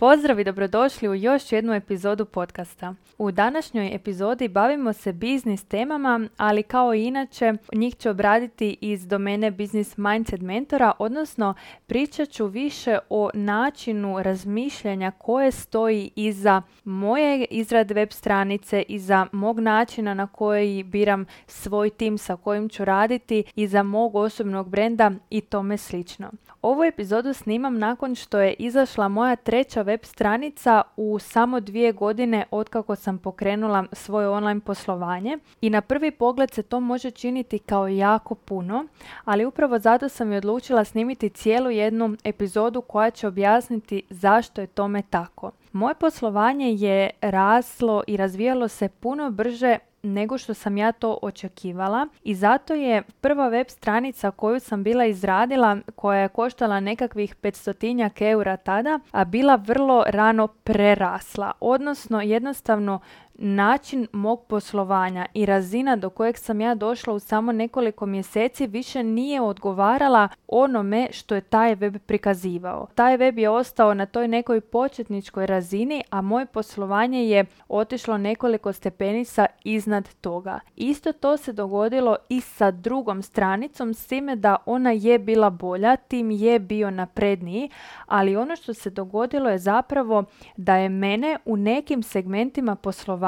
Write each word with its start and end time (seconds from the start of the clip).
Pozdrav 0.00 0.40
i 0.40 0.44
dobrodošli 0.44 1.08
u 1.08 1.14
još 1.14 1.52
jednu 1.52 1.74
epizodu 1.74 2.24
podcasta. 2.24 2.94
U 3.18 3.30
današnjoj 3.30 3.94
epizodi 3.94 4.48
bavimo 4.48 4.92
se 4.92 5.12
biznis 5.12 5.64
temama, 5.64 6.28
ali 6.36 6.62
kao 6.62 6.94
i 6.94 7.04
inače 7.04 7.52
njih 7.74 7.96
ću 7.96 8.10
obraditi 8.10 8.76
iz 8.80 9.06
domene 9.06 9.50
Business 9.50 9.96
Mindset 9.96 10.40
Mentora, 10.40 10.92
odnosno 10.98 11.54
pričat 11.86 12.28
ću 12.28 12.46
više 12.46 12.98
o 13.10 13.30
načinu 13.34 14.22
razmišljanja 14.22 15.10
koje 15.10 15.50
stoji 15.50 16.10
iza 16.16 16.62
moje 16.84 17.44
izrade 17.44 17.94
web 17.94 18.10
stranice, 18.12 18.82
iza 18.88 19.26
mog 19.32 19.60
načina 19.60 20.14
na 20.14 20.26
koji 20.26 20.82
biram 20.82 21.26
svoj 21.46 21.90
tim 21.90 22.18
sa 22.18 22.36
kojim 22.36 22.68
ću 22.68 22.84
raditi, 22.84 23.44
iza 23.56 23.82
mog 23.82 24.14
osobnog 24.14 24.68
brenda 24.68 25.10
i 25.30 25.40
tome 25.40 25.76
slično. 25.76 26.30
Ovu 26.62 26.84
epizodu 26.84 27.32
snimam 27.32 27.78
nakon 27.78 28.14
što 28.14 28.38
je 28.38 28.54
izašla 28.58 29.08
moja 29.08 29.36
treća 29.36 29.82
web 29.88 30.04
stranica 30.04 30.82
u 30.96 31.18
samo 31.18 31.60
dvije 31.60 31.92
godine 31.92 32.44
otkako 32.50 32.96
sam 32.96 33.18
pokrenula 33.18 33.84
svoje 33.92 34.28
online 34.28 34.60
poslovanje 34.60 35.38
i 35.60 35.70
na 35.70 35.80
prvi 35.80 36.10
pogled 36.10 36.50
se 36.50 36.62
to 36.62 36.80
može 36.80 37.10
činiti 37.10 37.58
kao 37.58 37.88
jako 37.88 38.34
puno, 38.34 38.86
ali 39.24 39.44
upravo 39.44 39.78
zato 39.78 40.08
sam 40.08 40.32
i 40.32 40.36
odlučila 40.36 40.84
snimiti 40.84 41.30
cijelu 41.30 41.70
jednu 41.70 42.16
epizodu 42.24 42.80
koja 42.80 43.10
će 43.10 43.26
objasniti 43.26 44.02
zašto 44.10 44.60
je 44.60 44.66
tome 44.66 45.02
tako. 45.10 45.50
Moje 45.72 45.94
poslovanje 45.94 46.72
je 46.72 47.10
raslo 47.20 48.02
i 48.06 48.16
razvijalo 48.16 48.68
se 48.68 48.88
puno 48.88 49.30
brže 49.30 49.78
nego 50.02 50.38
što 50.38 50.54
sam 50.54 50.76
ja 50.76 50.92
to 50.92 51.18
očekivala. 51.22 52.06
I 52.24 52.34
zato 52.34 52.74
je 52.74 53.02
prva 53.20 53.48
web 53.48 53.66
stranica 53.68 54.30
koju 54.30 54.60
sam 54.60 54.82
bila 54.82 55.04
izradila 55.04 55.76
koja 55.96 56.20
je 56.20 56.28
koštala 56.28 56.80
nekakvih 56.80 57.36
500 57.36 58.28
eura 58.30 58.56
tada, 58.56 58.98
a 59.10 59.24
bila 59.24 59.54
vrlo 59.54 60.04
rano 60.06 60.46
prerasla, 60.46 61.52
odnosno 61.60 62.20
jednostavno 62.20 63.00
način 63.38 64.06
mog 64.12 64.44
poslovanja 64.46 65.26
i 65.34 65.46
razina 65.46 65.96
do 65.96 66.10
kojeg 66.10 66.38
sam 66.38 66.60
ja 66.60 66.74
došla 66.74 67.14
u 67.14 67.18
samo 67.18 67.52
nekoliko 67.52 68.06
mjeseci 68.06 68.66
više 68.66 69.02
nije 69.02 69.40
odgovarala 69.40 70.28
onome 70.48 71.08
što 71.10 71.34
je 71.34 71.40
taj 71.40 71.74
web 71.74 71.96
prikazivao. 72.06 72.86
Taj 72.94 73.16
web 73.16 73.38
je 73.38 73.50
ostao 73.50 73.94
na 73.94 74.06
toj 74.06 74.28
nekoj 74.28 74.60
početničkoj 74.60 75.46
razini, 75.46 76.02
a 76.10 76.20
moje 76.20 76.46
poslovanje 76.46 77.24
je 77.24 77.44
otišlo 77.68 78.18
nekoliko 78.18 78.72
stepenica 78.72 79.46
iznad 79.64 80.08
toga. 80.20 80.60
Isto 80.76 81.12
to 81.12 81.36
se 81.36 81.52
dogodilo 81.52 82.16
i 82.28 82.40
sa 82.40 82.70
drugom 82.70 83.22
stranicom, 83.22 83.94
s 83.94 84.06
time 84.06 84.36
da 84.36 84.56
ona 84.66 84.90
je 84.90 85.18
bila 85.18 85.50
bolja, 85.50 85.96
tim 85.96 86.30
je 86.30 86.58
bio 86.58 86.90
napredniji, 86.90 87.70
ali 88.06 88.36
ono 88.36 88.56
što 88.56 88.74
se 88.74 88.90
dogodilo 88.90 89.50
je 89.50 89.58
zapravo 89.58 90.24
da 90.56 90.76
je 90.76 90.88
mene 90.88 91.36
u 91.44 91.56
nekim 91.56 92.02
segmentima 92.02 92.74
poslovanja 92.76 93.27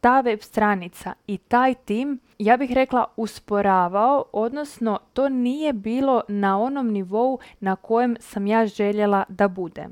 ta 0.00 0.20
web 0.20 0.40
stranica 0.42 1.12
i 1.26 1.38
taj 1.38 1.74
tim, 1.74 2.20
ja 2.38 2.56
bih 2.56 2.72
rekla, 2.72 3.04
usporavao, 3.16 4.24
odnosno 4.32 4.98
to 5.12 5.28
nije 5.28 5.72
bilo 5.72 6.22
na 6.28 6.60
onom 6.60 6.88
nivou 6.88 7.38
na 7.60 7.76
kojem 7.76 8.16
sam 8.20 8.46
ja 8.46 8.66
željela 8.66 9.24
da 9.28 9.48
bude. 9.48 9.88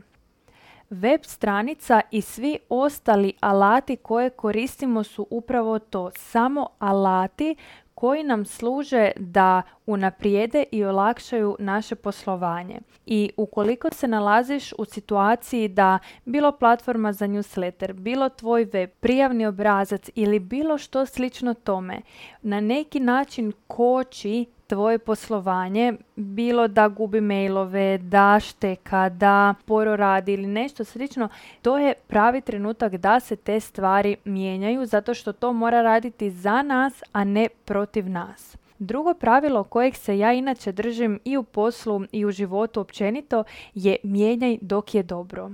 Web 0.91 1.21
stranica 1.23 2.01
i 2.11 2.21
svi 2.21 2.59
ostali 2.69 3.33
alati 3.41 3.97
koje 3.97 4.31
koristimo 4.31 5.03
su 5.03 5.27
upravo 5.31 5.79
to, 5.79 6.11
samo 6.15 6.69
alati 6.79 7.57
koji 7.97 8.23
nam 8.23 8.45
služe 8.45 9.11
da 9.17 9.63
unaprijede 9.87 10.65
i 10.73 10.85
olakšaju 10.85 11.57
naše 11.59 11.95
poslovanje. 11.95 12.81
I 13.07 13.31
ukoliko 13.37 13.89
se 13.93 14.09
nalaziš 14.09 14.73
u 14.79 14.85
situaciji 14.85 15.69
da 15.69 15.99
bilo 16.25 16.53
platforma 16.53 17.13
za 17.13 17.27
newsletter, 17.27 17.93
bilo 17.93 18.29
tvoj 18.29 18.65
web, 18.65 18.91
prijavni 19.01 19.47
obrazac 19.47 20.11
ili 20.15 20.39
bilo 20.39 20.79
što 20.79 21.07
slično 21.07 21.55
tome, 21.55 22.01
na 22.43 22.61
neki 22.61 23.01
način 23.01 23.53
koči 23.67 24.47
tvoje 24.67 24.99
poslovanje, 24.99 25.93
bilo 26.17 26.69
da 26.69 26.89
gubi 26.89 27.21
mailove, 27.21 27.99
da 27.99 28.41
šteka, 28.41 29.09
da 29.09 29.55
poro 29.67 29.97
radi 29.97 30.33
ili 30.33 30.47
nešto 30.47 30.85
slično, 30.85 31.29
to 31.63 31.79
je 31.79 31.95
pravi 32.07 32.41
trenutak 32.41 32.97
da 32.97 33.21
se 33.21 33.37
te 33.37 33.61
stvari 33.61 34.17
mijenjaju 34.25 34.87
zato 34.87 35.15
što 35.15 35.33
to 35.33 35.53
mora 35.53 35.83
raditi 35.83 36.31
za 36.31 36.63
nas, 36.63 37.03
a 37.13 37.25
ne 37.25 37.49
protiv 37.65 38.11
nas. 38.11 38.57
Drugo 38.79 39.15
pravilo 39.15 39.65
kojeg 39.65 39.95
se 39.95 40.19
ja 40.19 40.33
inače 40.33 40.73
držim 40.73 41.21
i 41.25 41.37
u 41.37 41.43
poslu 41.43 42.03
i 42.13 42.25
u 42.25 42.31
životu 42.31 42.81
općenito 42.81 43.45
je 43.75 43.97
mijenjaj 44.03 44.59
dok 44.61 44.95
je 44.95 45.03
dobro. 45.03 45.51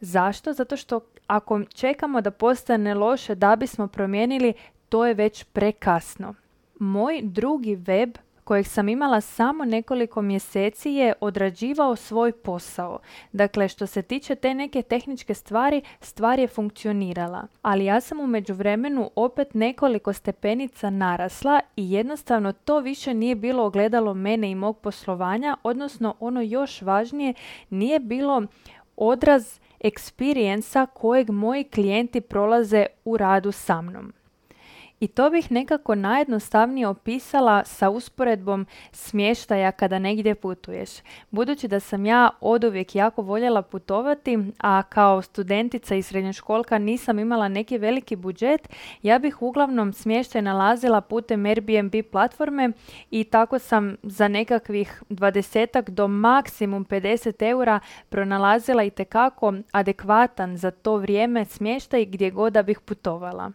Zašto? 0.00 0.52
Zato 0.52 0.76
što 0.76 1.00
ako 1.26 1.64
čekamo 1.64 2.20
da 2.20 2.30
postane 2.30 2.94
loše 2.94 3.34
da 3.34 3.56
bismo 3.56 3.86
promijenili, 3.86 4.52
to 4.88 5.06
je 5.06 5.14
već 5.14 5.44
prekasno. 5.44 6.34
Moj 6.78 7.20
drugi 7.22 7.76
web 7.76 8.16
kojeg 8.44 8.66
sam 8.66 8.88
imala 8.88 9.20
samo 9.20 9.64
nekoliko 9.64 10.22
mjeseci 10.22 10.90
je 10.90 11.12
odrađivao 11.20 11.96
svoj 11.96 12.32
posao. 12.32 12.98
Dakle, 13.32 13.68
što 13.68 13.86
se 13.86 14.02
tiče 14.02 14.34
te 14.34 14.54
neke 14.54 14.82
tehničke 14.82 15.34
stvari, 15.34 15.82
stvar 16.00 16.38
je 16.38 16.48
funkcionirala. 16.48 17.46
Ali 17.62 17.84
ja 17.84 18.00
sam 18.00 18.20
u 18.20 18.26
međuvremenu 18.26 19.10
opet 19.16 19.54
nekoliko 19.54 20.12
stepenica 20.12 20.90
narasla 20.90 21.60
i 21.76 21.92
jednostavno 21.92 22.52
to 22.52 22.78
više 22.78 23.14
nije 23.14 23.34
bilo 23.34 23.64
ogledalo 23.64 24.14
mene 24.14 24.50
i 24.50 24.54
mog 24.54 24.78
poslovanja, 24.78 25.56
odnosno 25.62 26.14
ono 26.20 26.40
još 26.40 26.82
važnije 26.82 27.34
nije 27.70 28.00
bilo 28.00 28.42
odraz 28.96 29.58
eksperijensa 29.80 30.86
kojeg 30.86 31.30
moji 31.30 31.64
klijenti 31.64 32.20
prolaze 32.20 32.86
u 33.04 33.16
radu 33.16 33.52
sa 33.52 33.82
mnom. 33.82 34.12
I 35.02 35.08
to 35.08 35.30
bih 35.30 35.52
nekako 35.52 35.94
najjednostavnije 35.94 36.88
opisala 36.88 37.64
sa 37.64 37.90
usporedbom 37.90 38.66
smještaja 38.92 39.72
kada 39.72 39.98
negdje 39.98 40.34
putuješ. 40.34 40.90
Budući 41.30 41.68
da 41.68 41.80
sam 41.80 42.06
ja 42.06 42.30
oduvijek 42.40 42.94
jako 42.94 43.22
voljela 43.22 43.62
putovati, 43.62 44.38
a 44.58 44.82
kao 44.82 45.22
studentica 45.22 45.94
i 45.94 46.02
srednjoškolka 46.02 46.78
nisam 46.78 47.18
imala 47.18 47.48
neki 47.48 47.78
veliki 47.78 48.16
budžet, 48.16 48.68
ja 49.02 49.18
bih 49.18 49.42
uglavnom 49.42 49.92
smještaj 49.92 50.42
nalazila 50.42 51.00
putem 51.00 51.46
Airbnb 51.46 51.94
platforme 52.12 52.72
i 53.10 53.24
tako 53.24 53.58
sam 53.58 53.96
za 54.02 54.28
nekakvih 54.28 55.02
20 55.10 55.90
do 55.90 56.08
maksimum 56.08 56.84
50 56.84 57.48
eura 57.48 57.80
pronalazila 58.08 58.82
i 58.82 58.90
tekako 58.90 59.54
adekvatan 59.72 60.56
za 60.56 60.70
to 60.70 60.96
vrijeme 60.96 61.44
smještaj 61.44 62.04
gdje 62.04 62.30
god 62.30 62.52
da 62.52 62.62
bih 62.62 62.80
putovala 62.80 63.52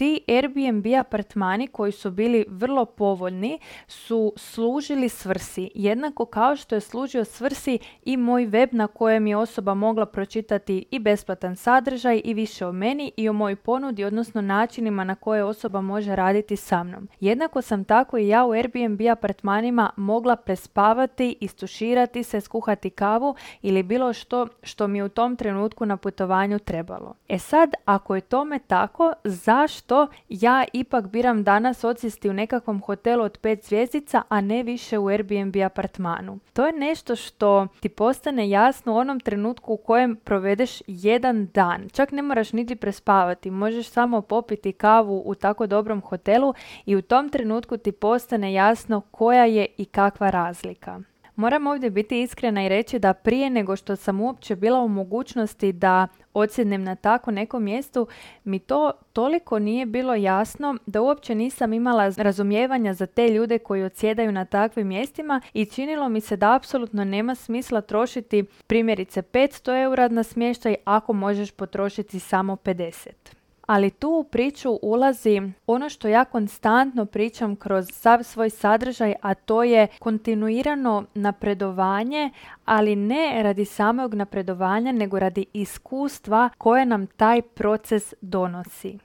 ti 0.00 0.20
Airbnb 0.28 0.86
apartmani 1.00 1.66
koji 1.66 1.92
su 1.92 2.10
bili 2.10 2.44
vrlo 2.48 2.84
povoljni 2.84 3.58
su 3.86 4.32
služili 4.36 5.08
svrsi, 5.08 5.70
jednako 5.74 6.24
kao 6.24 6.56
što 6.56 6.74
je 6.74 6.80
služio 6.80 7.24
svrsi 7.24 7.78
i 8.02 8.16
moj 8.16 8.46
web 8.46 8.68
na 8.72 8.86
kojem 8.86 9.26
je 9.26 9.36
osoba 9.36 9.74
mogla 9.74 10.06
pročitati 10.06 10.84
i 10.90 10.98
besplatan 10.98 11.56
sadržaj 11.56 12.20
i 12.24 12.34
više 12.34 12.66
o 12.66 12.72
meni 12.72 13.12
i 13.16 13.28
o 13.28 13.32
mojoj 13.32 13.56
ponudi, 13.56 14.04
odnosno 14.04 14.40
načinima 14.40 15.04
na 15.04 15.14
koje 15.14 15.44
osoba 15.44 15.80
može 15.80 16.16
raditi 16.16 16.56
sa 16.56 16.84
mnom. 16.84 17.08
Jednako 17.20 17.62
sam 17.62 17.84
tako 17.84 18.18
i 18.18 18.28
ja 18.28 18.44
u 18.44 18.52
Airbnb 18.52 19.00
apartmanima 19.12 19.90
mogla 19.96 20.36
prespavati, 20.36 21.36
istuširati 21.40 22.22
se, 22.22 22.40
skuhati 22.40 22.90
kavu 22.90 23.34
ili 23.62 23.82
bilo 23.82 24.12
što 24.12 24.46
što 24.62 24.88
mi 24.88 24.98
je 24.98 25.04
u 25.04 25.08
tom 25.08 25.36
trenutku 25.36 25.86
na 25.86 25.96
putovanju 25.96 26.58
trebalo. 26.58 27.14
E 27.28 27.38
sad, 27.38 27.74
ako 27.84 28.14
je 28.14 28.20
tome 28.20 28.58
tako, 28.58 29.12
zašto 29.24 29.89
to 29.90 30.06
ja 30.28 30.64
ipak 30.72 31.06
biram 31.06 31.44
danas 31.44 31.84
odsjesti 31.84 32.28
u 32.28 32.32
nekakvom 32.32 32.80
hotelu 32.80 33.24
od 33.24 33.38
pet 33.38 33.64
zvjezdica, 33.64 34.22
a 34.28 34.40
ne 34.40 34.62
više 34.62 34.98
u 34.98 35.08
Airbnb 35.08 35.56
apartmanu. 35.66 36.38
To 36.52 36.66
je 36.66 36.72
nešto 36.72 37.16
što 37.16 37.66
ti 37.80 37.88
postane 37.88 38.50
jasno 38.50 38.92
u 38.92 38.96
onom 38.96 39.20
trenutku 39.20 39.72
u 39.72 39.76
kojem 39.76 40.16
provedeš 40.16 40.82
jedan 40.86 41.48
dan. 41.54 41.88
Čak 41.92 42.12
ne 42.12 42.22
moraš 42.22 42.52
niti 42.52 42.76
prespavati, 42.76 43.50
možeš 43.50 43.88
samo 43.88 44.20
popiti 44.20 44.72
kavu 44.72 45.22
u 45.26 45.34
tako 45.34 45.66
dobrom 45.66 46.00
hotelu 46.00 46.54
i 46.86 46.96
u 46.96 47.02
tom 47.02 47.28
trenutku 47.28 47.76
ti 47.76 47.92
postane 47.92 48.52
jasno 48.52 49.00
koja 49.00 49.44
je 49.44 49.66
i 49.78 49.84
kakva 49.84 50.30
razlika. 50.30 51.00
Moram 51.40 51.66
ovdje 51.66 51.90
biti 51.90 52.22
iskrena 52.22 52.64
i 52.64 52.68
reći 52.68 52.98
da 52.98 53.14
prije 53.14 53.50
nego 53.50 53.76
što 53.76 53.96
sam 53.96 54.20
uopće 54.20 54.56
bila 54.56 54.80
u 54.80 54.88
mogućnosti 54.88 55.72
da 55.72 56.08
odsjednem 56.34 56.82
na 56.84 56.94
tako 56.94 57.30
nekom 57.30 57.62
mjestu, 57.62 58.06
mi 58.44 58.58
to 58.58 58.92
toliko 59.12 59.58
nije 59.58 59.86
bilo 59.86 60.14
jasno 60.14 60.76
da 60.86 61.00
uopće 61.00 61.34
nisam 61.34 61.72
imala 61.72 62.12
razumijevanja 62.16 62.94
za 62.94 63.06
te 63.06 63.28
ljude 63.28 63.58
koji 63.58 63.82
odsjedaju 63.82 64.32
na 64.32 64.44
takvim 64.44 64.86
mjestima 64.86 65.40
i 65.54 65.66
činilo 65.66 66.08
mi 66.08 66.20
se 66.20 66.36
da 66.36 66.54
apsolutno 66.54 67.04
nema 67.04 67.34
smisla 67.34 67.80
trošiti 67.80 68.44
primjerice 68.66 69.22
500 69.22 69.82
eura 69.82 70.08
na 70.08 70.22
smještaj 70.22 70.74
ako 70.84 71.12
možeš 71.12 71.50
potrošiti 71.50 72.20
samo 72.20 72.56
50. 72.56 73.39
ali 73.70 73.90
tu 73.90 74.08
u 74.10 74.24
priču 74.24 74.78
ulazi 74.82 75.42
ono 75.66 75.88
što 75.88 76.08
ja 76.08 76.24
konstantno 76.24 77.06
pričam 77.06 77.56
kroz 77.56 77.86
sav 77.92 78.22
svoj 78.22 78.50
sadržaj, 78.50 79.14
a 79.22 79.34
to 79.34 79.62
je 79.62 79.86
kontinuirano 79.98 81.04
napredovanje, 81.14 82.30
ali 82.64 82.96
ne 82.96 83.42
radi 83.42 83.64
samog 83.64 84.14
napredovanja, 84.14 84.92
nego 84.92 85.18
radi 85.18 85.46
iskustva 85.52 86.50
koje 86.58 86.86
nam 86.86 87.06
taj 87.06 87.42
proces 87.42 88.14
donosi. 88.20 88.98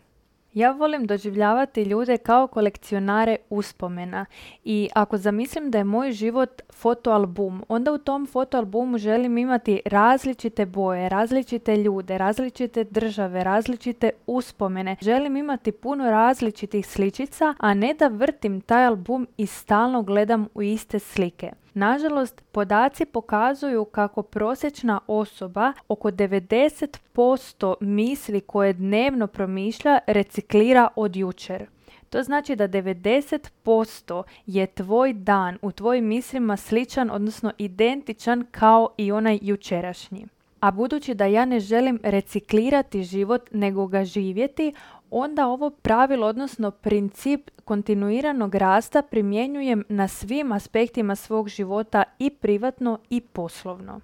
Ja 0.55 0.71
volim 0.71 1.05
doživljavati 1.05 1.83
ljude 1.83 2.17
kao 2.17 2.47
kolekcionare 2.47 3.35
uspomena 3.49 4.25
i 4.63 4.89
ako 4.93 5.17
zamislim 5.17 5.71
da 5.71 5.77
je 5.77 5.83
moj 5.83 6.11
život 6.11 6.61
fotoalbum, 6.73 7.63
onda 7.69 7.91
u 7.91 7.97
tom 7.97 8.27
fotoalbumu 8.27 8.97
želim 8.97 9.37
imati 9.37 9.81
različite 9.85 10.65
boje, 10.65 11.09
različite 11.09 11.77
ljude, 11.77 12.17
različite 12.17 12.83
države, 12.83 13.43
različite 13.43 14.09
uspomene. 14.27 14.95
Želim 15.01 15.37
imati 15.37 15.71
puno 15.71 16.09
različitih 16.09 16.87
sličica, 16.87 17.53
a 17.59 17.73
ne 17.73 17.93
da 17.99 18.07
vrtim 18.07 18.61
taj 18.61 18.85
album 18.85 19.27
i 19.37 19.45
stalno 19.45 20.01
gledam 20.01 20.47
u 20.53 20.61
iste 20.61 20.99
slike. 20.99 21.51
Nažalost, 21.77 22.41
podaci 22.51 23.05
pokazuju 23.05 23.85
kako 23.85 24.23
prosječna 24.23 24.99
osoba 25.07 25.73
oko 25.87 26.11
90% 26.11 27.75
misli 27.79 28.41
koje 28.41 28.73
dnevno 28.73 29.27
promišlja 29.27 29.99
reciklira 30.07 30.87
od 30.95 31.15
jučer. 31.15 31.65
To 32.09 32.23
znači 32.23 32.55
da 32.55 32.67
90% 32.67 34.23
je 34.45 34.67
tvoj 34.67 35.13
dan 35.13 35.57
u 35.61 35.71
tvojim 35.71 36.05
mislima 36.05 36.57
sličan, 36.57 37.11
odnosno 37.11 37.51
identičan 37.57 38.45
kao 38.51 38.89
i 38.97 39.11
onaj 39.11 39.39
jučerašnji. 39.41 40.27
A 40.59 40.71
budući 40.71 41.13
da 41.13 41.25
ja 41.25 41.45
ne 41.45 41.59
želim 41.59 41.99
reciklirati 42.03 43.03
život 43.03 43.41
nego 43.51 43.87
ga 43.87 44.05
živjeti, 44.05 44.73
onda 45.11 45.47
ovo 45.47 45.69
pravilo, 45.69 46.27
odnosno 46.27 46.71
princip 46.71 47.49
kontinuiranog 47.65 48.55
rasta 48.55 49.01
primjenjujem 49.01 49.83
na 49.89 50.07
svim 50.07 50.51
aspektima 50.51 51.15
svog 51.15 51.49
života 51.49 52.03
i 52.19 52.29
privatno 52.29 52.99
i 53.09 53.21
poslovno. 53.21 54.01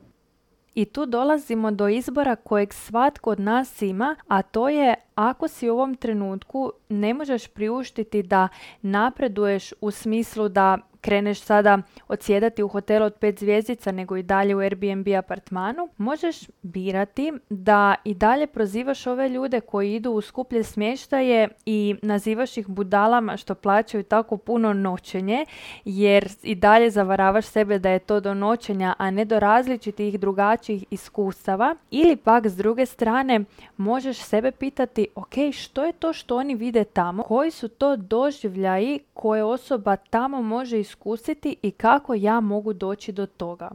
I 0.76 0.86
tu 0.86 1.06
dolazimo 1.06 1.72
do 1.72 1.88
izbora 1.88 2.36
kojeg 2.36 2.74
svatko 2.74 3.30
od 3.30 3.40
nas 3.40 3.82
ima, 3.82 4.16
a 4.28 4.42
to 4.42 4.70
je 4.70 4.96
ako 5.30 5.48
si 5.48 5.70
u 5.70 5.74
ovom 5.74 5.96
trenutku 5.96 6.72
ne 6.90 7.14
možeš 7.14 7.48
priuštiti 7.48 8.24
da 8.24 8.48
napreduješ 8.82 9.74
u 9.82 9.92
smislu 9.92 10.50
da 10.50 10.78
kreneš 11.02 11.42
sada 11.42 11.80
odsjedati 12.08 12.64
u 12.64 12.68
hotelu 12.68 13.06
od 13.06 13.14
pet 13.14 13.40
zvjezdica 13.40 13.92
nego 13.92 14.18
i 14.18 14.24
dalje 14.24 14.56
u 14.56 14.60
Airbnb 14.60 15.08
apartmanu, 15.18 15.90
možeš 15.98 16.38
birati 16.62 17.34
da 17.50 17.96
i 18.04 18.14
dalje 18.14 18.48
prozivaš 18.48 19.08
ove 19.08 19.30
ljude 19.30 19.60
koji 19.62 19.96
idu 19.96 20.12
u 20.12 20.22
skuplje 20.22 20.64
smještaje 20.64 21.48
i 21.66 21.96
nazivaš 22.02 22.58
ih 22.58 22.68
budalama 22.68 23.38
što 23.38 23.56
plaćaju 23.56 24.04
tako 24.04 24.38
puno 24.38 24.74
noćenje, 24.74 25.46
jer 25.86 26.30
i 26.44 26.56
dalje 26.56 26.90
zavaravaš 26.90 27.46
sebe 27.46 27.80
da 27.80 27.90
je 27.90 28.00
to 28.00 28.20
do 28.20 28.34
noćenja, 28.34 28.94
a 28.98 29.12
ne 29.12 29.26
do 29.26 29.40
različitih 29.40 30.20
drugačijih 30.20 30.86
iskustava. 30.92 31.76
Ili 31.92 32.16
pak 32.16 32.48
s 32.48 32.56
druge 32.56 32.86
strane 32.86 33.40
možeš 33.78 34.18
sebe 34.18 34.52
pitati, 34.52 35.08
ok, 35.16 35.34
što 35.54 35.86
je 35.86 35.92
to 35.92 36.14
što 36.14 36.38
oni 36.38 36.56
vide 36.56 36.84
tamo, 36.84 37.24
koji 37.24 37.52
su 37.52 37.68
to 37.68 37.96
doživljaji 37.96 39.00
koje 39.14 39.44
osoba 39.44 39.96
tamo 39.96 40.42
može 40.42 40.80
iskusiti 40.80 41.56
i 41.62 41.72
kako 41.72 42.14
ja 42.14 42.40
mogu 42.40 42.74
doći 42.74 43.12
do 43.12 43.26
toga. 43.26 43.70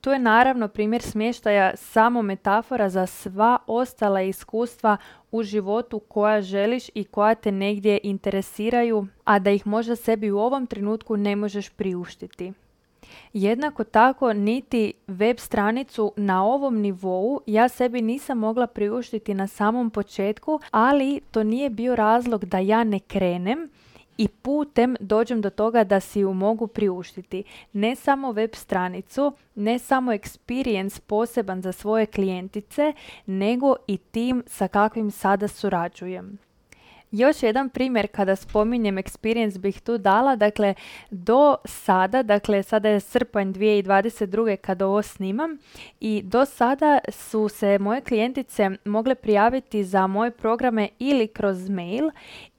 Tu 0.00 0.10
je 0.10 0.18
naravno 0.18 0.68
primjer 0.68 1.02
smještaja 1.02 1.76
samo 1.76 2.22
metafora 2.22 2.88
za 2.88 3.06
sva 3.06 3.58
ostala 3.66 4.22
iskustva 4.22 4.96
u 5.30 5.42
životu 5.42 5.98
koja 5.98 6.42
želiš 6.42 6.88
i 6.94 7.04
koja 7.04 7.34
te 7.34 7.52
negdje 7.52 8.00
interesiraju, 8.02 9.06
a 9.24 9.38
da 9.38 9.50
ih 9.50 9.66
možda 9.66 9.96
sebi 9.96 10.30
u 10.30 10.38
ovom 10.38 10.66
trenutku 10.66 11.16
ne 11.16 11.36
možeš 11.36 11.68
priuštiti. 11.68 12.52
Jednako 13.32 13.84
tako 13.84 14.32
niti 14.32 14.92
web 15.06 15.38
stranicu 15.38 16.12
na 16.16 16.44
ovom 16.44 16.80
nivou 16.80 17.40
ja 17.46 17.68
sebi 17.68 18.02
nisam 18.02 18.38
mogla 18.38 18.66
priuštiti 18.66 19.34
na 19.34 19.46
samom 19.46 19.90
početku, 19.90 20.60
ali 20.70 21.20
to 21.30 21.42
nije 21.42 21.70
bio 21.70 21.96
razlog 21.96 22.44
da 22.44 22.58
ja 22.58 22.84
ne 22.84 23.00
krenem 23.00 23.68
i 24.18 24.28
putem 24.28 24.96
dođem 25.00 25.40
do 25.40 25.50
toga 25.50 25.84
da 25.84 26.00
si 26.00 26.20
ju 26.20 26.32
mogu 26.32 26.66
priuštiti. 26.66 27.44
Ne 27.72 27.96
samo 27.96 28.32
web 28.32 28.50
stranicu, 28.54 29.32
ne 29.54 29.78
samo 29.78 30.12
experience 30.12 31.00
poseban 31.00 31.62
za 31.62 31.72
svoje 31.72 32.06
klijentice, 32.06 32.92
nego 33.26 33.76
i 33.86 33.96
tim 33.96 34.42
sa 34.46 34.68
kakvim 34.68 35.10
sada 35.10 35.48
surađujem. 35.48 36.38
Još 37.10 37.42
jedan 37.42 37.68
primjer 37.68 38.08
kada 38.12 38.36
spominjem 38.36 38.96
experience 38.96 39.58
bih 39.58 39.80
tu 39.80 39.98
dala, 39.98 40.36
dakle 40.36 40.74
do 41.10 41.56
sada, 41.64 42.22
dakle 42.22 42.62
sada 42.62 42.88
je 42.88 43.00
srpanj 43.00 43.52
2022. 43.52 44.56
kada 44.56 44.86
ovo 44.86 45.02
snimam 45.02 45.58
i 46.00 46.22
do 46.24 46.44
sada 46.44 46.98
su 47.08 47.48
se 47.48 47.78
moje 47.78 48.00
klijentice 48.00 48.70
mogle 48.84 49.14
prijaviti 49.14 49.84
za 49.84 50.06
moje 50.06 50.30
programe 50.30 50.88
ili 50.98 51.26
kroz 51.26 51.68
mail 51.68 52.10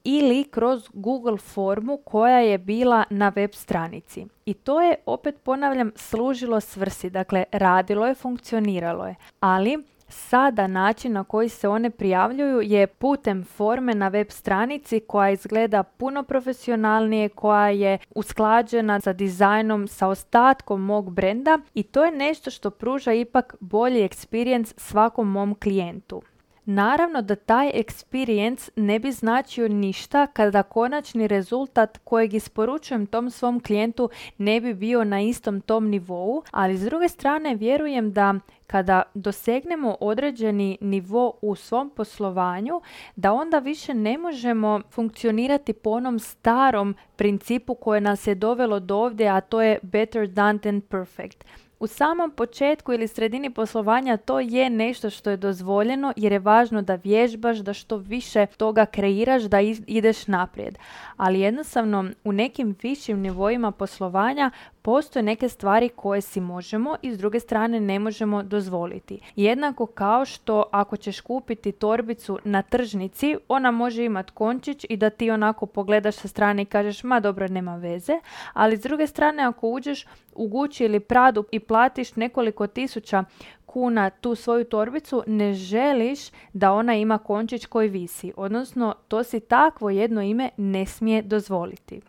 ili 0.04 0.44
kroz 0.44 0.88
Google 0.92 1.36
formu 1.36 1.96
koja 1.96 2.38
je 2.38 2.58
bila 2.58 3.04
na 3.10 3.28
web 3.28 3.50
stranici. 3.54 4.26
I 4.46 4.54
to 4.54 4.80
je, 4.80 4.94
opet 5.06 5.42
ponavljam, 5.42 5.92
služilo 5.96 6.60
svrsi, 6.60 7.10
dakle 7.10 7.44
radilo 7.52 8.06
je, 8.06 8.14
funkcioniralo 8.14 9.06
je, 9.06 9.14
ali 9.40 9.84
Sada 10.10 10.66
način 10.66 11.12
na 11.12 11.24
koji 11.24 11.48
se 11.48 11.68
one 11.68 11.90
prijavljuju 11.90 12.60
je 12.62 12.86
putem 12.86 13.44
forme 13.44 13.94
na 13.94 14.08
web 14.08 14.26
stranici 14.30 15.00
koja 15.00 15.30
izgleda 15.30 15.82
puno 15.82 16.22
profesionalnije, 16.22 17.28
koja 17.28 17.68
je 17.68 17.98
usklađena 18.14 19.00
sa 19.00 19.12
dizajnom, 19.12 19.88
sa 19.88 20.08
ostatkom 20.08 20.82
mog 20.82 21.10
brenda 21.12 21.58
i 21.74 21.82
to 21.82 22.04
je 22.04 22.12
nešto 22.12 22.50
što 22.50 22.70
pruža 22.70 23.12
ipak 23.12 23.54
bolji 23.60 24.08
experience 24.08 24.72
svakom 24.76 25.30
mom 25.30 25.54
klijentu. 25.54 26.22
Naravno 26.72 27.22
da 27.22 27.34
taj 27.34 27.70
experience 27.74 28.70
ne 28.76 28.98
bi 28.98 29.12
značio 29.12 29.68
ništa 29.68 30.26
kada 30.26 30.62
konačni 30.62 31.28
rezultat 31.28 31.98
kojeg 32.04 32.34
isporučujem 32.34 33.06
tom 33.06 33.30
svom 33.30 33.60
klijentu 33.60 34.08
ne 34.38 34.60
bi 34.60 34.74
bio 34.74 35.04
na 35.04 35.20
istom 35.20 35.60
tom 35.60 35.88
nivou, 35.88 36.42
ali 36.50 36.76
s 36.76 36.84
druge 36.84 37.08
strane 37.08 37.54
vjerujem 37.54 38.12
da 38.12 38.34
kada 38.66 39.02
dosegnemo 39.14 39.96
određeni 40.00 40.78
nivo 40.80 41.38
u 41.42 41.54
svom 41.54 41.90
poslovanju, 41.90 42.80
da 43.16 43.32
onda 43.32 43.58
više 43.58 43.94
ne 43.94 44.18
možemo 44.18 44.80
funkcionirati 44.90 45.72
po 45.72 45.90
onom 45.90 46.18
starom 46.18 46.94
principu 47.16 47.74
koje 47.74 48.00
nas 48.00 48.26
je 48.26 48.34
dovelo 48.34 48.80
do 48.80 48.96
ovdje, 48.96 49.28
a 49.28 49.40
to 49.40 49.62
je 49.62 49.78
better 49.82 50.28
done 50.28 50.58
than 50.58 50.80
perfect. 50.80 51.44
U 51.80 51.86
samom 51.86 52.30
početku 52.30 52.92
ili 52.92 53.08
sredini 53.08 53.50
poslovanja 53.50 54.16
to 54.16 54.40
je 54.40 54.70
nešto 54.70 55.10
što 55.10 55.30
je 55.30 55.36
dozvoljeno 55.36 56.12
jer 56.16 56.32
je 56.32 56.38
važno 56.38 56.82
da 56.82 56.94
vježbaš, 56.94 57.58
da 57.58 57.74
što 57.74 57.96
više 57.96 58.46
toga 58.46 58.86
kreiraš, 58.86 59.42
da 59.42 59.60
ideš 59.86 60.26
naprijed. 60.26 60.78
Ali 61.16 61.40
jednostavno 61.40 62.10
u 62.24 62.32
nekim 62.32 62.76
višim 62.82 63.20
nivoima 63.20 63.70
poslovanja 63.70 64.50
postoje 64.82 65.22
neke 65.22 65.48
stvari 65.48 65.88
koje 65.88 66.20
si 66.20 66.40
možemo 66.40 66.96
i 67.02 67.12
s 67.12 67.18
druge 67.18 67.40
strane 67.40 67.80
ne 67.80 67.98
možemo 67.98 68.42
dozvoliti. 68.42 69.20
Jednako 69.36 69.86
kao 69.86 70.24
što 70.24 70.64
ako 70.70 70.96
ćeš 70.96 71.20
kupiti 71.20 71.72
torbicu 71.72 72.38
na 72.44 72.62
tržnici, 72.62 73.36
ona 73.48 73.70
može 73.70 74.04
imati 74.04 74.32
končić 74.32 74.86
i 74.88 74.96
da 74.96 75.10
ti 75.10 75.30
onako 75.30 75.66
pogledaš 75.66 76.14
sa 76.14 76.28
strane 76.28 76.62
i 76.62 76.66
kažeš 76.66 77.02
ma 77.02 77.20
dobro 77.20 77.48
nema 77.48 77.76
veze, 77.76 78.20
ali 78.52 78.76
s 78.76 78.80
druge 78.80 79.06
strane 79.06 79.42
ako 79.42 79.68
uđeš 79.68 80.06
u 80.34 80.48
Gucci 80.48 80.84
ili 80.84 81.00
Pradu 81.00 81.44
i 81.52 81.60
platiš 81.60 82.16
nekoliko 82.16 82.66
tisuća 82.66 83.24
kuna 83.66 84.10
tu 84.10 84.34
svoju 84.34 84.64
torbicu, 84.64 85.22
ne 85.26 85.54
želiš 85.54 86.20
da 86.52 86.72
ona 86.72 86.94
ima 86.94 87.18
končić 87.18 87.66
koji 87.66 87.88
visi. 87.88 88.32
Odnosno, 88.36 88.94
to 89.08 89.24
si 89.24 89.40
takvo 89.40 89.90
jedno 89.90 90.22
ime 90.22 90.50
ne 90.56 90.86
smije 90.86 91.22
dozvoliti. 91.22 92.00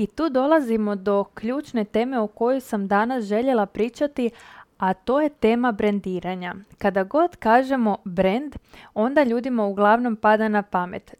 I 0.00 0.06
tu 0.06 0.28
dolazimo 0.28 0.94
do 0.96 1.24
ključne 1.24 1.84
teme 1.84 2.20
o 2.20 2.26
kojoj 2.26 2.60
sam 2.60 2.88
danas 2.88 3.24
željela 3.24 3.66
pričati, 3.66 4.30
a 4.78 4.94
to 4.94 5.20
je 5.20 5.28
tema 5.28 5.72
brendiranja. 5.72 6.54
Kada 6.78 7.04
god 7.04 7.36
kažemo 7.36 7.96
brand, 8.04 8.56
onda 8.94 9.22
ljudima 9.22 9.66
uglavnom 9.66 10.16
pada 10.16 10.48
na 10.48 10.62
pamet 10.62 11.14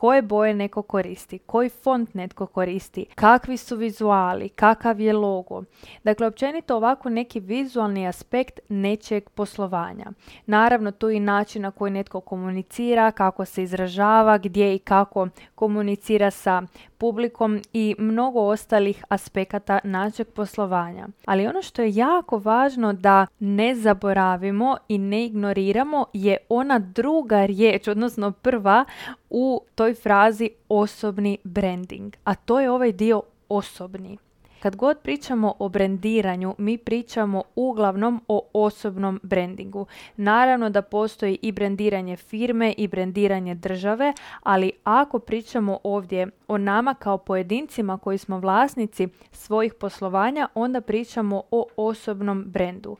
koje 0.00 0.22
boje 0.22 0.54
neko 0.54 0.82
koristi, 0.82 1.38
koji 1.38 1.68
font 1.68 2.14
netko 2.14 2.46
koristi, 2.46 3.06
kakvi 3.14 3.56
su 3.56 3.76
vizuali, 3.76 4.48
kakav 4.48 5.00
je 5.00 5.12
logo. 5.12 5.62
Dakle, 6.04 6.26
općenito 6.26 6.76
ovako 6.76 7.08
neki 7.08 7.40
vizualni 7.40 8.06
aspekt 8.06 8.60
nečeg 8.68 9.30
poslovanja. 9.30 10.06
Naravno, 10.46 10.90
tu 10.90 11.10
i 11.10 11.20
način 11.20 11.62
na 11.62 11.70
koji 11.70 11.90
netko 11.90 12.20
komunicira, 12.20 13.10
kako 13.10 13.44
se 13.44 13.62
izražava, 13.62 14.38
gdje 14.38 14.74
i 14.74 14.78
kako 14.78 15.28
komunicira 15.54 16.30
sa 16.30 16.62
publikom 16.98 17.60
i 17.72 17.94
mnogo 17.98 18.40
ostalih 18.40 19.04
aspekata 19.08 19.78
našeg 19.84 20.28
poslovanja. 20.28 21.08
Ali 21.26 21.46
ono 21.46 21.62
što 21.62 21.82
je 21.82 21.94
jako 21.94 22.38
važno 22.38 22.92
da 22.92 23.26
ne 23.38 23.74
zaboravimo 23.74 24.76
i 24.88 24.98
ne 24.98 25.24
ignoriramo 25.24 26.06
je 26.12 26.36
ona 26.48 26.78
druga 26.78 27.46
riječ, 27.46 27.88
odnosno 27.88 28.32
prva 28.32 28.84
u 29.30 29.62
toj 29.74 29.94
frazi 29.94 30.50
osobni 30.68 31.38
branding, 31.44 32.16
a 32.24 32.34
to 32.34 32.60
je 32.60 32.70
ovaj 32.70 32.92
dio 32.92 33.22
osobni. 33.48 34.18
Kad 34.62 34.76
god 34.76 34.98
pričamo 34.98 35.54
o 35.58 35.68
brendiranju, 35.68 36.54
mi 36.58 36.78
pričamo 36.78 37.42
uglavnom 37.54 38.20
o 38.28 38.48
osobnom 38.52 39.20
brandingu. 39.22 39.86
Naravno 40.16 40.70
da 40.70 40.82
postoji 40.82 41.38
i 41.42 41.52
brendiranje 41.52 42.16
firme 42.16 42.72
i 42.72 42.88
brendiranje 42.88 43.54
države, 43.54 44.12
ali 44.42 44.72
ako 44.84 45.18
pričamo 45.18 45.78
ovdje 45.82 46.28
o 46.48 46.58
nama 46.58 46.94
kao 46.94 47.18
pojedincima 47.18 47.98
koji 47.98 48.18
smo 48.18 48.38
vlasnici 48.38 49.08
svojih 49.32 49.74
poslovanja, 49.74 50.48
onda 50.54 50.80
pričamo 50.80 51.42
o 51.50 51.66
osobnom 51.76 52.44
brendu 52.44 52.96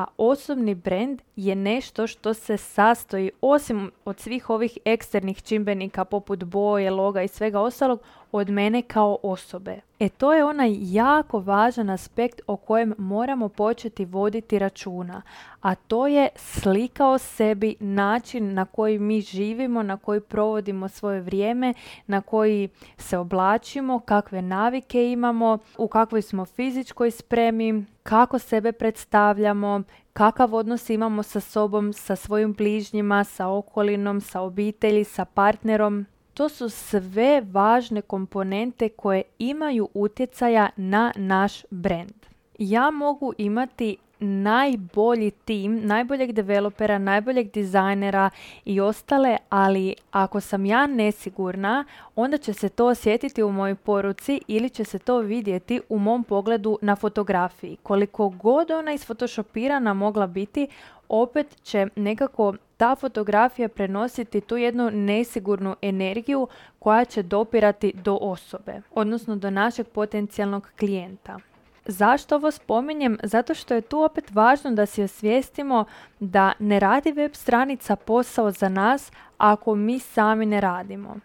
a 0.00 0.04
osobni 0.16 0.74
brand 0.74 1.22
je 1.36 1.54
nešto 1.54 2.06
što 2.06 2.34
se 2.34 2.56
sastoji, 2.56 3.30
osim 3.40 3.90
od 4.04 4.20
svih 4.20 4.50
ovih 4.50 4.78
eksternih 4.84 5.42
čimbenika 5.42 6.04
poput 6.04 6.44
boje, 6.44 6.90
loga 6.90 7.22
i 7.22 7.28
svega 7.28 7.60
ostalog, 7.60 8.00
od 8.32 8.50
mene 8.50 8.82
kao 8.82 9.18
osobe. 9.22 9.80
E 9.98 10.08
to 10.08 10.32
je 10.32 10.44
onaj 10.44 10.76
jako 10.80 11.40
važan 11.40 11.90
aspekt 11.90 12.40
o 12.46 12.56
kojem 12.56 12.94
moramo 12.98 13.48
početi 13.48 14.04
voditi 14.04 14.58
računa, 14.58 15.22
a 15.60 15.74
to 15.74 16.06
je 16.06 16.28
slika 16.36 17.08
o 17.08 17.18
sebi, 17.18 17.76
način 17.80 18.54
na 18.54 18.64
koji 18.64 18.98
mi 18.98 19.20
živimo, 19.20 19.82
na 19.82 19.96
koji 19.96 20.20
provodimo 20.20 20.88
svoje 20.88 21.20
vrijeme, 21.20 21.74
na 22.06 22.20
koji 22.20 22.68
se 22.98 23.18
oblačimo, 23.18 24.00
kakve 24.00 24.42
navike 24.42 25.12
imamo, 25.12 25.58
u 25.78 25.88
kakvoj 25.88 26.22
smo 26.22 26.44
fizičkoj 26.44 27.10
spremi, 27.10 27.84
kako 28.10 28.38
sebe 28.38 28.72
predstavljamo, 28.72 29.82
kakav 30.12 30.54
odnos 30.54 30.90
imamo 30.90 31.22
sa 31.22 31.40
sobom, 31.40 31.92
sa 31.92 32.16
svojim 32.16 32.52
bližnjima, 32.52 33.24
sa 33.24 33.48
okolinom, 33.48 34.20
sa 34.20 34.40
obitelji, 34.40 35.04
sa 35.04 35.24
partnerom. 35.24 36.06
To 36.34 36.48
su 36.48 36.68
sve 36.68 37.42
važne 37.52 38.02
komponente 38.02 38.88
koje 38.88 39.22
imaju 39.38 39.88
utjecaja 39.94 40.68
na 40.76 41.12
naš 41.16 41.62
brand. 41.70 42.26
Ja 42.58 42.90
mogu 42.90 43.32
imati 43.38 43.96
najbolji 44.20 45.30
tim, 45.30 45.80
najboljeg 45.86 46.32
developera, 46.32 46.98
najboljeg 46.98 47.52
dizajnera 47.52 48.30
i 48.64 48.80
ostale, 48.80 49.36
ali 49.48 49.94
ako 50.10 50.40
sam 50.40 50.66
ja 50.66 50.86
nesigurna, 50.86 51.84
onda 52.16 52.38
će 52.38 52.52
se 52.52 52.68
to 52.68 52.86
osjetiti 52.86 53.42
u 53.42 53.52
mojoj 53.52 53.74
poruci 53.74 54.40
ili 54.46 54.70
će 54.70 54.84
se 54.84 54.98
to 54.98 55.18
vidjeti 55.18 55.80
u 55.88 55.98
mom 55.98 56.24
pogledu 56.24 56.78
na 56.82 56.96
fotografiji. 56.96 57.76
Koliko 57.82 58.28
god 58.28 58.70
ona 58.70 58.92
isfotoshopirana 58.92 59.94
mogla 59.94 60.26
biti, 60.26 60.68
opet 61.08 61.62
će 61.62 61.88
nekako 61.96 62.54
ta 62.76 62.94
fotografija 62.96 63.68
prenositi 63.68 64.40
tu 64.40 64.56
jednu 64.56 64.90
nesigurnu 64.90 65.76
energiju 65.82 66.48
koja 66.78 67.04
će 67.04 67.22
dopirati 67.22 67.92
do 67.94 68.18
osobe, 68.20 68.82
odnosno 68.90 69.36
do 69.36 69.50
našeg 69.50 69.86
potencijalnog 69.86 70.68
klijenta. 70.78 71.38
Zašto 71.84 72.34
ovo 72.34 72.50
spominjem? 72.50 73.18
Zato 73.22 73.54
što 73.54 73.74
je 73.74 73.80
tu 73.80 74.02
opet 74.02 74.30
važno 74.30 74.70
da 74.70 74.86
si 74.86 75.02
osvijestimo 75.02 75.84
da 76.20 76.52
ne 76.58 76.80
radi 76.80 77.12
web 77.12 77.34
stranica 77.34 77.96
posao 77.96 78.50
za 78.50 78.68
nas 78.68 79.12
ako 79.38 79.74
mi 79.74 79.98
sami 79.98 80.46
ne 80.46 80.60
radimo. 80.60 81.16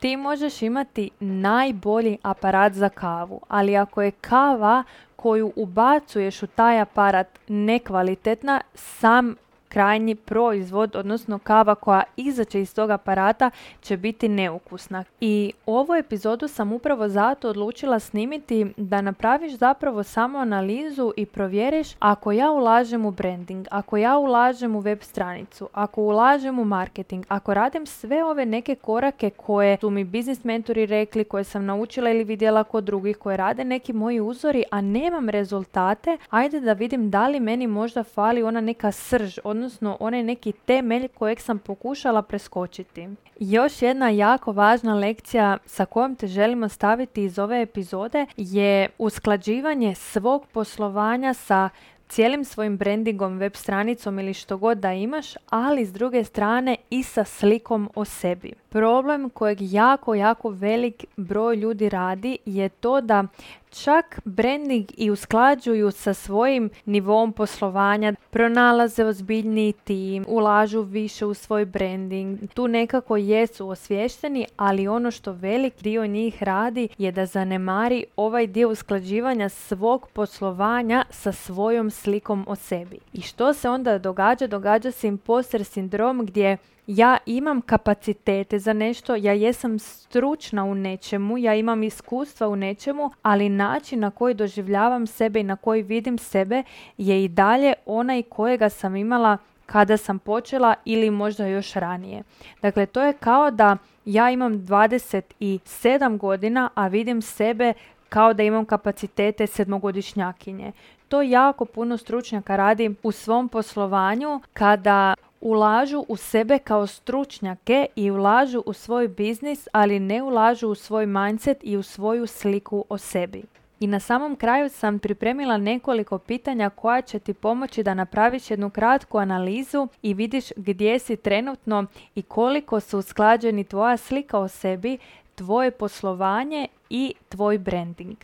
Ti 0.00 0.16
možeš 0.16 0.62
imati 0.62 1.10
najbolji 1.20 2.18
aparat 2.22 2.72
za 2.72 2.88
kavu, 2.88 3.40
ali 3.48 3.76
ako 3.76 4.02
je 4.02 4.10
kava 4.10 4.84
koju 5.16 5.52
ubacuješ 5.56 6.42
u 6.42 6.46
taj 6.46 6.80
aparat 6.80 7.38
nekvalitetna, 7.48 8.60
sam 8.74 9.36
krajnji 9.70 10.14
proizvod, 10.14 10.96
odnosno 10.96 11.38
kava 11.38 11.74
koja 11.74 12.02
izaće 12.16 12.60
iz 12.60 12.74
tog 12.74 12.90
aparata 12.90 13.50
će 13.80 13.96
biti 13.96 14.28
neukusna. 14.28 15.04
I 15.20 15.52
ovu 15.66 15.94
epizodu 15.94 16.48
sam 16.48 16.72
upravo 16.72 17.08
zato 17.08 17.48
odlučila 17.48 17.98
snimiti 17.98 18.66
da 18.76 19.00
napraviš 19.00 19.52
zapravo 19.52 20.02
samo 20.02 20.38
analizu 20.38 21.12
i 21.16 21.26
provjeriš 21.26 21.88
ako 21.98 22.32
ja 22.32 22.50
ulažem 22.50 23.06
u 23.06 23.10
branding, 23.10 23.66
ako 23.70 23.96
ja 23.96 24.18
ulažem 24.18 24.76
u 24.76 24.80
web 24.80 25.02
stranicu, 25.02 25.68
ako 25.72 26.02
ulažem 26.02 26.58
u 26.58 26.64
marketing, 26.64 27.24
ako 27.28 27.54
radim 27.54 27.86
sve 27.86 28.24
ove 28.24 28.46
neke 28.46 28.74
korake 28.74 29.30
koje 29.30 29.76
su 29.80 29.90
mi 29.90 30.04
biznis 30.04 30.44
mentori 30.44 30.86
rekli, 30.86 31.24
koje 31.24 31.44
sam 31.44 31.64
naučila 31.64 32.10
ili 32.10 32.24
vidjela 32.24 32.64
kod 32.64 32.84
drugih, 32.84 33.16
koje 33.16 33.36
rade 33.36 33.64
neki 33.64 33.92
moji 33.92 34.20
uzori, 34.20 34.64
a 34.70 34.80
nemam 34.80 35.28
rezultate, 35.28 36.18
ajde 36.30 36.60
da 36.60 36.72
vidim 36.72 37.10
da 37.10 37.28
li 37.28 37.40
meni 37.40 37.66
možda 37.66 38.04
fali 38.04 38.42
ona 38.42 38.60
neka 38.60 38.92
srž, 38.92 39.38
odnosno 39.60 39.96
onaj 40.00 40.22
neki 40.22 40.52
temelj 40.52 41.08
kojeg 41.08 41.40
sam 41.40 41.58
pokušala 41.58 42.22
preskočiti. 42.22 43.08
Još 43.40 43.82
jedna 43.82 44.08
jako 44.08 44.52
važna 44.52 44.94
lekcija 44.94 45.58
sa 45.66 45.84
kojom 45.84 46.16
te 46.16 46.26
želimo 46.26 46.68
staviti 46.68 47.24
iz 47.24 47.38
ove 47.38 47.62
epizode 47.62 48.26
je 48.36 48.88
usklađivanje 48.98 49.94
svog 49.94 50.46
poslovanja 50.46 51.34
sa 51.34 51.68
cijelim 52.08 52.44
svojim 52.44 52.76
brandingom, 52.76 53.38
web 53.38 53.54
stranicom 53.54 54.18
ili 54.18 54.34
što 54.34 54.56
god 54.56 54.78
da 54.78 54.92
imaš, 54.92 55.34
ali 55.50 55.86
s 55.86 55.92
druge 55.92 56.24
strane 56.24 56.76
i 56.90 57.02
sa 57.02 57.24
slikom 57.24 57.90
o 57.94 58.04
sebi. 58.04 58.52
Problem 58.68 59.30
kojeg 59.30 59.58
jako, 59.60 60.14
jako 60.14 60.48
velik 60.48 61.04
broj 61.16 61.56
ljudi 61.56 61.88
radi 61.88 62.38
je 62.46 62.68
to 62.68 63.00
da 63.00 63.24
čak 63.70 64.20
branding 64.24 64.86
i 64.96 65.10
usklađuju 65.10 65.90
sa 65.90 66.14
svojim 66.14 66.70
nivom 66.84 67.32
poslovanja, 67.32 68.14
pronalaze 68.30 69.04
ozbiljniji 69.04 69.72
tim, 69.72 70.24
ulažu 70.28 70.82
više 70.82 71.26
u 71.26 71.34
svoj 71.34 71.64
branding. 71.64 72.38
Tu 72.54 72.68
nekako 72.68 73.16
jesu 73.16 73.68
osvješteni, 73.68 74.46
ali 74.56 74.88
ono 74.88 75.10
što 75.10 75.32
velik 75.32 75.82
dio 75.82 76.06
njih 76.06 76.42
radi 76.42 76.88
je 76.98 77.12
da 77.12 77.26
zanemari 77.26 78.04
ovaj 78.16 78.46
dio 78.46 78.68
usklađivanja 78.68 79.48
svog 79.48 80.08
poslovanja 80.12 81.04
sa 81.10 81.32
svojom 81.32 81.90
slikom 81.90 82.44
o 82.48 82.56
sebi. 82.56 82.98
I 83.12 83.20
što 83.20 83.54
se 83.54 83.68
onda 83.68 83.98
događa? 83.98 84.46
Događa 84.46 84.90
se 84.90 85.08
imposter 85.08 85.64
sindrom 85.64 86.26
gdje 86.26 86.56
ja 86.96 87.18
imam 87.26 87.60
kapacitete 87.60 88.58
za 88.58 88.72
nešto, 88.72 89.16
ja 89.16 89.32
jesam 89.32 89.78
stručna 89.78 90.64
u 90.64 90.74
nečemu, 90.74 91.38
ja 91.38 91.54
imam 91.54 91.82
iskustva 91.82 92.48
u 92.48 92.56
nečemu, 92.56 93.10
ali 93.22 93.48
način 93.48 94.00
na 94.00 94.10
koji 94.10 94.34
doživljavam 94.34 95.06
sebe 95.06 95.40
i 95.40 95.44
na 95.44 95.56
koji 95.56 95.82
vidim 95.82 96.18
sebe 96.18 96.62
je 96.98 97.24
i 97.24 97.28
dalje 97.28 97.72
onaj 97.86 98.22
kojega 98.22 98.68
sam 98.68 98.96
imala 98.96 99.38
kada 99.66 99.96
sam 99.96 100.18
počela 100.18 100.74
ili 100.84 101.10
možda 101.10 101.46
još 101.46 101.72
ranije. 101.72 102.22
Dakle, 102.62 102.86
to 102.86 103.02
je 103.02 103.12
kao 103.12 103.50
da 103.50 103.76
ja 104.04 104.30
imam 104.30 104.52
27 104.52 106.18
godina, 106.18 106.70
a 106.74 106.88
vidim 106.88 107.22
sebe 107.22 107.72
kao 108.08 108.34
da 108.34 108.42
imam 108.42 108.64
kapacitete 108.64 109.46
sedmogodišnjakinje. 109.46 110.72
To 111.08 111.22
jako 111.22 111.64
puno 111.64 111.96
stručnjaka 111.96 112.56
radi 112.56 112.94
u 113.02 113.12
svom 113.12 113.48
poslovanju 113.48 114.40
kada 114.52 115.14
ulažu 115.40 116.04
u 116.08 116.16
sebe 116.16 116.58
kao 116.58 116.86
stručnjake 116.86 117.86
i 117.96 118.10
ulažu 118.10 118.62
u 118.66 118.72
svoj 118.72 119.08
biznis, 119.08 119.68
ali 119.72 120.00
ne 120.00 120.22
ulažu 120.22 120.68
u 120.68 120.74
svoj 120.74 121.06
mindset 121.06 121.58
i 121.62 121.76
u 121.76 121.82
svoju 121.82 122.26
sliku 122.26 122.84
o 122.88 122.98
sebi. 122.98 123.42
I 123.80 123.86
na 123.86 124.00
samom 124.00 124.36
kraju 124.36 124.68
sam 124.68 124.98
pripremila 124.98 125.56
nekoliko 125.56 126.18
pitanja 126.18 126.70
koja 126.70 127.02
će 127.02 127.18
ti 127.18 127.34
pomoći 127.34 127.82
da 127.82 127.94
napraviš 127.94 128.50
jednu 128.50 128.70
kratku 128.70 129.18
analizu 129.18 129.88
i 130.02 130.14
vidiš 130.14 130.44
gdje 130.56 130.98
si 130.98 131.16
trenutno 131.16 131.86
i 132.14 132.22
koliko 132.22 132.80
su 132.80 132.98
usklađeni 132.98 133.64
tvoja 133.64 133.96
slika 133.96 134.38
o 134.38 134.48
sebi, 134.48 134.98
tvoje 135.34 135.70
poslovanje 135.70 136.68
i 136.90 137.14
tvoj 137.28 137.58
branding. 137.58 138.16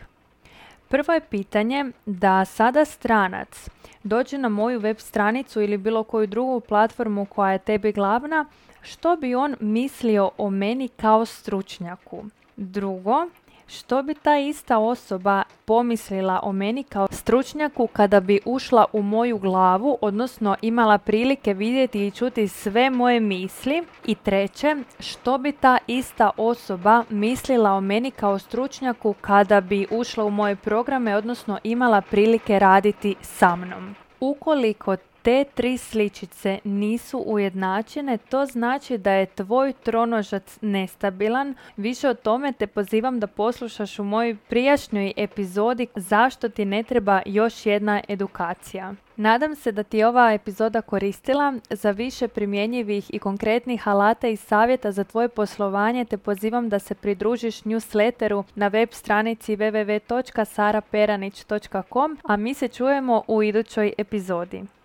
Prvo 0.89 1.13
je 1.13 1.21
pitanje 1.21 1.85
da 2.07 2.45
sada 2.45 2.85
stranac 2.85 3.69
dođe 4.03 4.39
na 4.39 4.49
moju 4.49 4.81
web 4.81 4.99
stranicu 4.99 5.61
ili 5.61 5.77
bilo 5.77 6.05
koju 6.05 6.27
drugu 6.27 6.61
platformu 6.61 7.25
koja 7.25 7.53
je 7.53 7.59
tebi 7.59 7.93
glavna, 7.93 8.45
što 8.83 9.17
bi 9.17 9.35
on 9.35 9.57
mislio 9.61 10.31
o 10.39 10.51
meni 10.51 10.89
kao 10.89 11.27
stručnjaku? 11.27 12.25
Drugo, 12.57 13.27
što 13.69 14.03
bi 14.03 14.15
ta 14.15 14.39
ista 14.39 14.79
osoba 14.79 15.43
pomislila 15.65 16.41
o 16.43 16.53
meni 16.53 16.83
kao 16.83 17.09
stručnjaku 17.11 17.87
kada 17.87 18.21
bi 18.21 18.41
ušla 18.45 18.85
u 18.93 19.03
moju 19.03 19.39
glavu, 19.39 19.99
odnosno 20.01 20.57
imala 20.63 20.99
prilike 20.99 21.55
vidjeti 21.55 22.07
i 22.07 22.11
čuti 22.11 22.49
sve 22.49 22.91
moje 22.91 23.21
misli? 23.21 23.85
I 24.07 24.15
treće, 24.15 24.77
što 25.01 25.39
bi 25.39 25.53
ta 25.53 25.79
ista 25.87 26.31
osoba 26.37 27.05
mislila 27.11 27.73
o 27.73 27.81
meni 27.81 28.11
kao 28.11 28.39
stručnjaku 28.39 29.15
kada 29.21 29.61
bi 29.61 29.87
ušla 29.91 30.25
u 30.25 30.31
moje 30.31 30.57
programe, 30.57 31.17
odnosno 31.17 31.59
imala 31.65 32.01
prilike 32.01 32.59
raditi 32.59 33.15
sa 33.23 33.57
mnom? 33.57 33.95
Ukoliko 34.21 34.97
te 35.27 35.45
tri 35.55 35.79
sličice 35.79 36.59
nisu 36.65 37.19
ujednačene, 37.19 38.19
to 38.19 38.47
znači 38.47 38.99
da 38.99 39.13
je 39.13 39.27
tvoj 39.27 39.73
tronožac 39.73 40.59
nestabilan. 40.61 41.55
Više 41.77 42.09
o 42.09 42.15
tome 42.15 42.53
te 42.53 42.67
pozivam 42.67 43.21
da 43.21 43.27
poslušaš 43.27 43.99
u 43.99 44.05
mojoj 44.05 44.37
prijašnjoj 44.49 45.13
epizodi 45.17 45.87
zašto 45.95 46.49
ti 46.49 46.65
ne 46.65 46.83
treba 46.83 47.23
još 47.27 47.67
jedna 47.67 48.01
edukacija. 48.09 48.95
Nadam 49.17 49.57
se 49.57 49.73
da 49.73 49.83
ti 49.83 49.99
je 49.99 50.07
ova 50.07 50.33
epizoda 50.33 50.83
koristila 50.83 51.55
za 51.71 51.91
više 51.91 52.29
primjenjivih 52.29 53.15
i 53.15 53.19
konkretnih 53.19 53.89
alata 53.89 54.29
i 54.29 54.37
savjeta 54.37 54.93
za 54.93 55.05
tvoje 55.05 55.29
poslovanje 55.29 56.05
te 56.05 56.19
pozivam 56.19 56.69
da 56.69 56.79
se 56.79 56.95
pridružiš 56.95 57.63
newsletteru 57.63 58.45
na 58.55 58.69
web 58.69 58.89
stranici 58.93 59.57
www.saraperanić.com 59.57 62.19
a 62.23 62.37
mi 62.37 62.55
se 62.55 62.69
čujemo 62.69 63.23
u 63.29 63.43
idućoj 63.43 63.93
epizodi. 63.99 64.77